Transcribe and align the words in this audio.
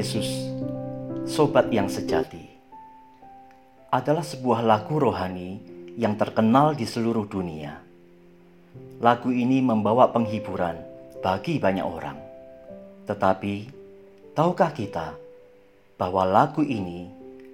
Yesus, 0.00 0.48
sobat 1.28 1.68
yang 1.68 1.84
sejati, 1.84 2.40
adalah 3.92 4.24
sebuah 4.24 4.64
lagu 4.64 4.96
rohani 4.96 5.60
yang 6.00 6.16
terkenal 6.16 6.72
di 6.72 6.88
seluruh 6.88 7.28
dunia. 7.28 7.76
Lagu 8.96 9.28
ini 9.28 9.60
membawa 9.60 10.08
penghiburan 10.08 10.80
bagi 11.20 11.60
banyak 11.60 11.84
orang, 11.84 12.16
tetapi 13.04 13.68
tahukah 14.32 14.72
kita 14.72 15.20
bahwa 16.00 16.24
lagu 16.24 16.64
ini 16.64 17.04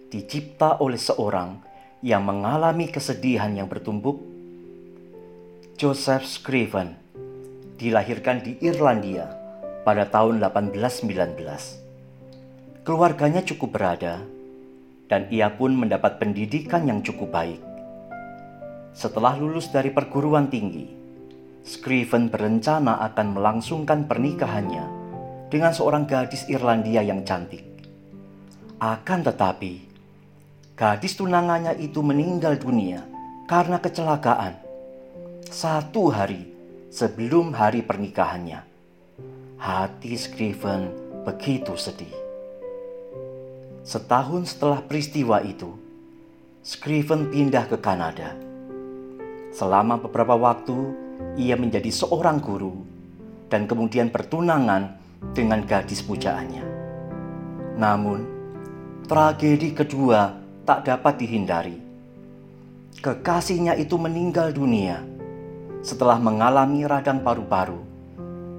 dicipta 0.06 0.78
oleh 0.78 1.02
seorang 1.02 1.58
yang 1.98 2.22
mengalami 2.22 2.86
kesedihan 2.94 3.50
yang 3.58 3.66
bertumbuk? 3.66 4.22
Joseph 5.74 6.22
Scriven 6.22 6.94
dilahirkan 7.74 8.38
di 8.38 8.54
Irlandia 8.62 9.34
pada 9.82 10.06
tahun 10.06 10.38
1819 10.38 11.85
keluarganya 12.86 13.42
cukup 13.42 13.74
berada, 13.74 14.22
dan 15.10 15.26
ia 15.34 15.50
pun 15.50 15.74
mendapat 15.74 16.22
pendidikan 16.22 16.86
yang 16.86 17.02
cukup 17.02 17.34
baik. 17.34 17.58
Setelah 18.94 19.34
lulus 19.34 19.74
dari 19.74 19.90
perguruan 19.90 20.46
tinggi, 20.46 20.86
Scriven 21.66 22.30
berencana 22.30 23.02
akan 23.10 23.34
melangsungkan 23.34 24.06
pernikahannya 24.06 24.86
dengan 25.50 25.74
seorang 25.74 26.06
gadis 26.06 26.46
Irlandia 26.46 27.02
yang 27.02 27.26
cantik. 27.26 27.66
Akan 28.78 29.26
tetapi, 29.26 29.82
gadis 30.78 31.18
tunangannya 31.18 31.74
itu 31.82 32.06
meninggal 32.06 32.54
dunia 32.54 33.02
karena 33.50 33.82
kecelakaan 33.82 34.62
satu 35.50 36.14
hari 36.14 36.46
sebelum 36.94 37.50
hari 37.50 37.82
pernikahannya. 37.82 38.62
Hati 39.58 40.14
Scriven 40.14 40.94
begitu 41.26 41.74
sedih. 41.74 42.25
Setahun 43.86 44.50
setelah 44.50 44.82
peristiwa 44.82 45.38
itu, 45.46 45.70
Scriven 46.66 47.30
pindah 47.30 47.70
ke 47.70 47.78
Kanada. 47.78 48.34
Selama 49.54 49.94
beberapa 50.02 50.34
waktu, 50.34 50.74
ia 51.38 51.54
menjadi 51.54 51.86
seorang 51.94 52.42
guru 52.42 52.82
dan 53.46 53.70
kemudian 53.70 54.10
bertunangan 54.10 54.98
dengan 55.30 55.62
gadis 55.62 56.02
pujaannya. 56.02 56.66
Namun, 57.78 58.26
tragedi 59.06 59.70
kedua 59.70 60.34
tak 60.66 60.90
dapat 60.90 61.22
dihindari. 61.22 61.78
Kekasihnya 62.98 63.78
itu 63.78 63.94
meninggal 63.94 64.50
dunia 64.50 64.98
setelah 65.78 66.18
mengalami 66.18 66.82
radang 66.82 67.22
paru-paru 67.22 67.78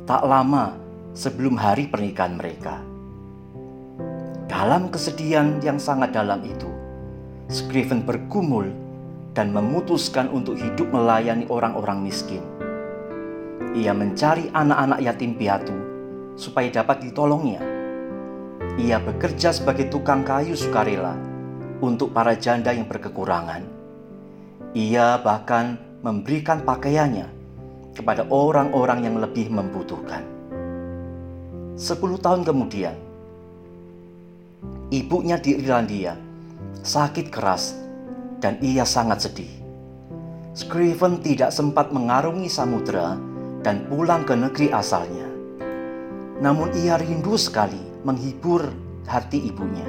tak 0.08 0.24
lama 0.24 0.72
sebelum 1.12 1.60
hari 1.60 1.92
pernikahan 1.92 2.40
mereka. 2.40 2.80
Dalam 4.58 4.90
kesedihan 4.90 5.62
yang 5.62 5.78
sangat 5.78 6.18
dalam 6.18 6.42
itu, 6.42 6.66
Scriven 7.46 8.02
bergumul 8.02 8.74
dan 9.38 9.54
memutuskan 9.54 10.34
untuk 10.34 10.58
hidup 10.58 10.90
melayani 10.90 11.46
orang-orang 11.46 12.02
miskin. 12.02 12.42
Ia 13.78 13.94
mencari 13.94 14.50
anak-anak 14.50 14.98
yatim 15.06 15.38
piatu 15.38 15.78
supaya 16.42 16.74
dapat 16.74 17.06
ditolongnya. 17.06 17.62
Ia 18.82 18.98
bekerja 18.98 19.54
sebagai 19.54 19.94
tukang 19.94 20.26
kayu 20.26 20.58
sukarela 20.58 21.14
untuk 21.78 22.10
para 22.10 22.34
janda 22.34 22.74
yang 22.74 22.90
berkekurangan. 22.90 23.62
Ia 24.74 25.22
bahkan 25.22 25.78
memberikan 26.02 26.66
pakaiannya 26.66 27.30
kepada 27.94 28.26
orang-orang 28.34 29.06
yang 29.06 29.22
lebih 29.22 29.54
membutuhkan. 29.54 30.26
Sepuluh 31.78 32.18
tahun 32.18 32.42
kemudian, 32.42 33.06
ibunya 34.88 35.36
di 35.36 35.60
Irlandia 35.60 36.16
sakit 36.80 37.28
keras 37.28 37.76
dan 38.40 38.56
ia 38.64 38.88
sangat 38.88 39.28
sedih. 39.28 39.52
Scriven 40.56 41.22
tidak 41.22 41.54
sempat 41.54 41.94
mengarungi 41.94 42.50
samudera 42.50 43.20
dan 43.62 43.86
pulang 43.92 44.26
ke 44.26 44.34
negeri 44.34 44.74
asalnya. 44.74 45.28
Namun 46.42 46.74
ia 46.82 46.98
rindu 46.98 47.38
sekali 47.38 47.78
menghibur 48.08 48.66
hati 49.06 49.52
ibunya. 49.52 49.86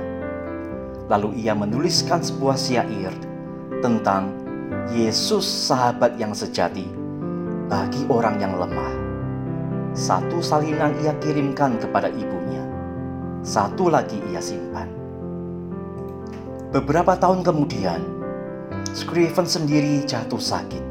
Lalu 1.08 1.40
ia 1.40 1.56
menuliskan 1.56 2.20
sebuah 2.20 2.58
syair 2.58 3.14
tentang 3.80 4.28
Yesus 4.92 5.44
sahabat 5.44 6.20
yang 6.20 6.36
sejati 6.36 6.84
bagi 7.70 8.04
orang 8.12 8.36
yang 8.36 8.58
lemah. 8.60 8.92
Satu 9.96 10.44
salinan 10.44 10.92
ia 11.00 11.16
kirimkan 11.16 11.80
kepada 11.80 12.12
ibunya 12.12 12.67
satu 13.42 13.86
lagi 13.86 14.18
ia 14.34 14.42
simpan. 14.42 14.90
Beberapa 16.74 17.16
tahun 17.16 17.46
kemudian, 17.46 18.00
Scriven 18.92 19.46
sendiri 19.46 20.04
jatuh 20.04 20.40
sakit. 20.40 20.84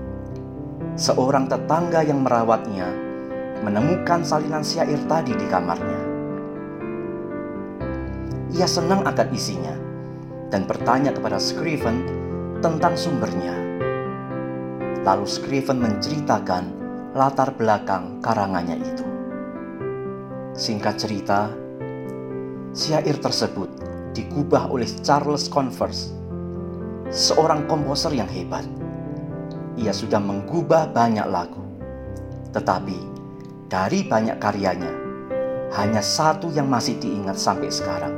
Seorang 0.98 1.46
tetangga 1.46 2.02
yang 2.02 2.26
merawatnya 2.26 2.90
menemukan 3.62 4.26
salinan 4.26 4.66
syair 4.66 4.98
tadi 5.06 5.38
di 5.38 5.46
kamarnya. 5.46 6.02
Ia 8.58 8.66
senang 8.66 9.06
akan 9.06 9.28
isinya 9.36 9.76
dan 10.50 10.66
bertanya 10.66 11.14
kepada 11.14 11.38
Scriven 11.38 12.08
tentang 12.64 12.98
sumbernya. 12.98 13.54
Lalu 15.06 15.28
Scriven 15.30 15.78
menceritakan 15.78 16.64
latar 17.14 17.54
belakang 17.54 18.18
karangannya 18.24 18.82
itu. 18.82 19.06
Singkat 20.58 20.96
cerita, 20.98 21.54
Syair 22.76 23.20
tersebut 23.20 23.70
digubah 24.12 24.68
oleh 24.74 24.90
Charles 25.06 25.46
Converse, 25.48 26.12
seorang 27.14 27.70
komposer 27.70 28.12
yang 28.12 28.28
hebat. 28.28 28.66
Ia 29.78 29.94
sudah 29.94 30.18
menggubah 30.18 30.90
banyak 30.90 31.28
lagu, 31.30 31.62
tetapi 32.52 32.98
dari 33.70 34.08
banyak 34.10 34.42
karyanya, 34.42 34.90
hanya 35.78 36.02
satu 36.02 36.50
yang 36.50 36.66
masih 36.66 36.98
diingat 36.98 37.38
sampai 37.38 37.70
sekarang, 37.70 38.16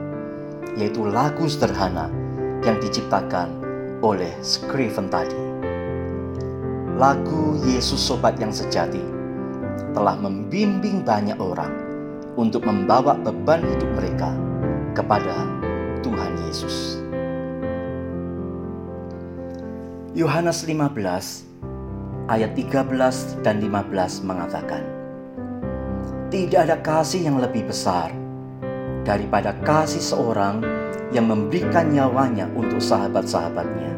yaitu 0.79 1.03
lagu 1.03 1.43
sederhana 1.51 2.07
yang 2.63 2.79
diciptakan 2.79 3.59
oleh 3.99 4.31
Scriven 4.39 5.11
tadi. 5.11 5.35
Lagu 6.95 7.59
Yesus 7.63 7.99
Sobat 7.99 8.39
yang 8.39 8.51
Sejati 8.51 9.03
telah 9.91 10.15
membimbing 10.15 11.03
banyak 11.03 11.35
orang 11.39 11.88
untuk 12.35 12.67
membawa 12.67 13.17
beban 13.17 13.63
hidup 13.63 13.89
mereka 13.97 14.29
kepada 14.93 15.47
Tuhan 16.03 16.33
Yesus. 16.45 16.99
Yohanes 20.17 20.65
15 20.65 21.49
ayat 22.29 22.51
13 22.53 23.41
dan 23.41 23.61
15 23.61 24.25
mengatakan, 24.25 24.83
Tidak 26.29 26.61
ada 26.61 26.77
kasih 26.81 27.25
yang 27.25 27.41
lebih 27.41 27.65
besar 27.65 28.13
daripada 29.01 29.57
kasih 29.65 30.01
seorang 30.01 30.61
yang 31.09 31.25
memberikan 31.25 31.89
nyawanya 31.89 32.45
untuk 32.53 32.77
sahabat-sahabatnya. 32.77 33.89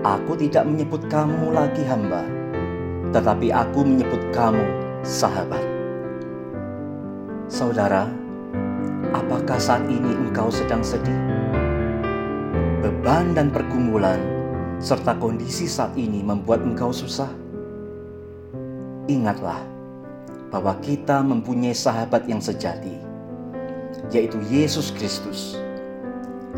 Aku 0.00 0.32
tidak 0.32 0.64
menyebut 0.64 1.04
kamu 1.12 1.52
lagi 1.52 1.84
hamba, 1.84 2.24
tetapi 3.12 3.52
aku 3.52 3.84
menyebut 3.84 4.20
kamu 4.32 4.64
sahabat. 5.04 5.69
Saudara, 7.50 8.06
Apakah 9.10 9.58
saat 9.58 9.90
ini 9.90 10.14
engkau 10.14 10.54
sedang 10.54 10.86
sedih? 10.86 11.18
Beban 12.78 13.34
dan 13.34 13.50
pergumulan 13.50 14.22
serta 14.78 15.18
kondisi 15.18 15.66
saat 15.66 15.98
ini 15.98 16.22
membuat 16.22 16.62
engkau 16.62 16.94
susah. 16.94 17.26
Ingatlah 19.10 19.58
bahwa 20.54 20.78
kita 20.78 21.26
mempunyai 21.26 21.74
sahabat 21.74 22.30
yang 22.30 22.38
sejati, 22.38 22.94
yaitu 24.14 24.38
Yesus 24.46 24.94
Kristus. 24.94 25.58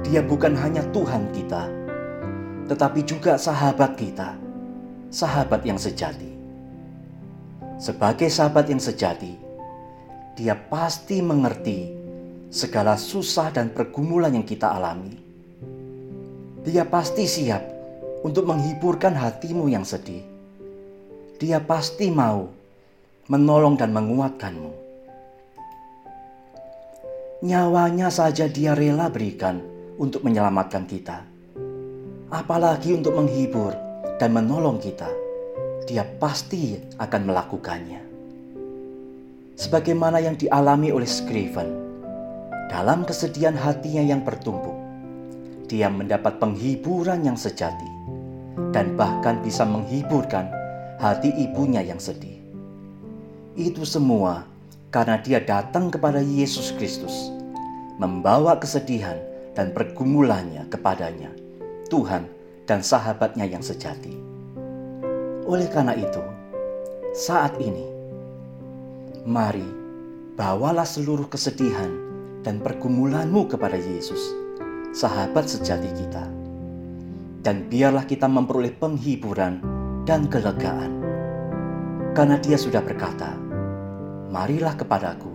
Dia 0.05 0.21
bukan 0.21 0.53
hanya 0.53 0.85
Tuhan 0.93 1.33
kita, 1.33 1.73
tetapi 2.69 3.01
juga 3.09 3.41
sahabat 3.41 3.97
kita, 3.97 4.37
sahabat 5.09 5.65
yang 5.65 5.81
sejati. 5.81 6.37
Sebagai 7.81 8.29
sahabat 8.29 8.69
yang 8.69 8.81
sejati, 8.81 9.52
dia 10.33 10.57
pasti 10.57 11.21
mengerti 11.21 11.93
segala 12.49 12.97
susah 12.97 13.53
dan 13.53 13.69
pergumulan 13.69 14.33
yang 14.33 14.49
kita 14.49 14.73
alami. 14.73 15.13
Dia 16.65 16.89
pasti 16.89 17.29
siap 17.29 17.61
untuk 18.25 18.49
menghiburkan 18.49 19.13
hatimu 19.13 19.69
yang 19.69 19.85
sedih. 19.85 20.25
Dia 21.37 21.61
pasti 21.61 22.09
mau 22.09 22.49
menolong 23.29 23.77
dan 23.77 23.93
menguatkanmu. 23.93 24.73
Nyawanya 27.43 28.09
saja 28.09 28.47
dia 28.47 28.73
rela 28.73 29.11
berikan 29.11 29.59
untuk 29.99 30.23
menyelamatkan 30.23 30.87
kita. 30.87 31.29
Apalagi 32.33 32.97
untuk 32.97 33.19
menghibur 33.21 33.75
dan 34.17 34.33
menolong 34.33 34.81
kita. 34.81 35.11
Dia 35.85 36.07
pasti 36.07 36.79
akan 36.97 37.23
melakukannya. 37.27 38.12
Sebagaimana 39.53 40.17
yang 40.17 40.41
dialami 40.41 40.89
oleh 40.89 41.05
Scriven 41.05 41.69
Dalam 42.73 43.05
kesedihan 43.05 43.53
hatinya 43.53 44.01
yang 44.01 44.25
bertumpuk, 44.25 44.73
dia 45.69 45.93
mendapat 45.93 46.41
penghiburan 46.41 47.21
yang 47.21 47.37
sejati 47.37 47.89
dan 48.73 48.97
bahkan 48.97 49.45
bisa 49.45 49.69
menghiburkan 49.69 50.49
hati 50.97 51.37
ibunya 51.37 51.85
yang 51.85 52.01
sedih. 52.01 52.41
Itu 53.53 53.85
semua 53.85 54.49
karena 54.89 55.21
dia 55.21 55.45
datang 55.45 55.93
kepada 55.93 56.25
Yesus 56.25 56.73
Kristus, 56.81 57.29
membawa 58.01 58.57
kesedihan 58.57 59.21
dan 59.53 59.77
pergumulannya 59.77 60.65
kepadanya, 60.73 61.29
Tuhan 61.93 62.25
dan 62.65 62.81
sahabatnya 62.81 63.45
yang 63.45 63.61
sejati. 63.61 64.17
Oleh 65.45 65.69
karena 65.69 65.93
itu, 65.93 66.25
saat 67.13 67.53
ini, 67.61 67.93
mari 69.23 69.63
bawalah 70.35 70.87
seluruh 70.87 71.31
kesedihan 71.31 71.91
dan 72.43 72.59
pergumulanmu 72.59 73.47
kepada 73.47 73.79
Yesus, 73.79 74.35
sahabat 74.91 75.47
sejati 75.47 75.91
kita. 75.95 76.27
Dan 77.43 77.67
biarlah 77.67 78.07
kita 78.07 78.27
memperoleh 78.31 78.75
penghiburan 78.79 79.63
dan 80.07 80.27
kelegaan. 80.31 81.03
Karena 82.15 82.39
dia 82.39 82.59
sudah 82.59 82.83
berkata, 82.83 83.35
Marilah 84.31 84.75
kepadaku, 84.79 85.31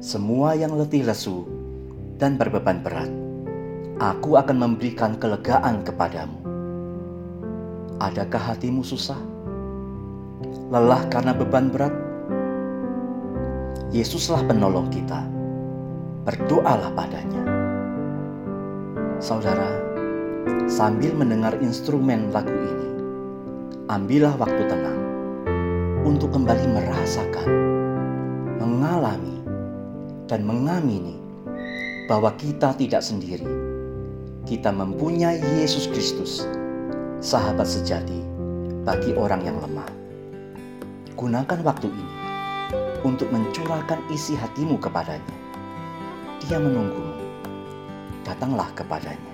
semua 0.00 0.56
yang 0.56 0.76
letih 0.76 1.04
lesu 1.04 1.44
dan 2.16 2.36
berbeban 2.36 2.80
berat. 2.80 3.12
Aku 3.98 4.36
akan 4.36 4.56
memberikan 4.56 5.16
kelegaan 5.20 5.84
kepadamu. 5.84 6.38
Adakah 7.98 8.54
hatimu 8.54 8.84
susah? 8.84 9.18
Lelah 10.70 11.02
karena 11.10 11.34
beban 11.34 11.68
berat? 11.68 12.07
Yesuslah 13.88 14.44
penolong 14.44 14.92
kita 14.92 15.24
berdoalah 16.28 16.92
padanya. 16.92 17.40
Saudara, 19.16 19.64
sambil 20.68 21.16
mendengar 21.16 21.56
instrumen 21.64 22.28
lagu 22.28 22.52
ini, 22.52 22.90
ambillah 23.88 24.36
waktu 24.36 24.60
tenang 24.68 25.00
untuk 26.04 26.36
kembali 26.36 26.68
merasakan, 26.68 27.48
mengalami, 28.60 29.40
dan 30.28 30.44
mengamini 30.44 31.16
bahwa 32.12 32.36
kita 32.36 32.76
tidak 32.76 33.00
sendiri. 33.00 33.48
Kita 34.44 34.68
mempunyai 34.68 35.40
Yesus 35.64 35.88
Kristus, 35.88 36.44
sahabat 37.24 37.64
sejati 37.64 38.20
bagi 38.84 39.16
orang 39.16 39.48
yang 39.48 39.56
lemah. 39.64 39.88
Gunakan 41.16 41.64
waktu 41.64 41.88
ini 41.88 42.17
untuk 43.06 43.30
mencurahkan 43.30 44.00
isi 44.10 44.34
hatimu 44.34 44.78
kepadanya 44.80 45.48
dia 46.48 46.56
menunggu. 46.56 47.04
Datanglah 48.24 48.72
kepadanya. 48.72 49.27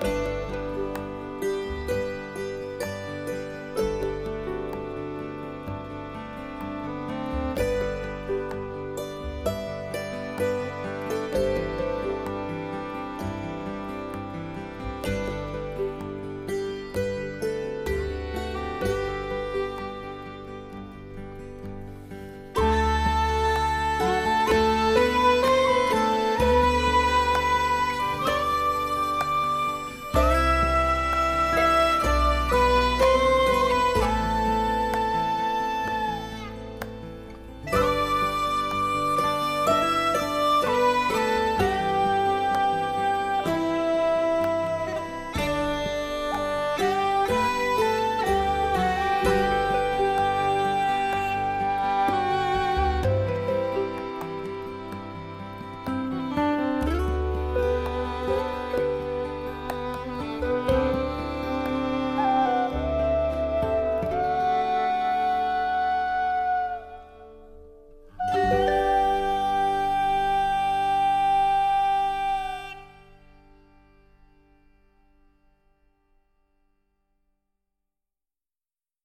Bye. 0.00 0.27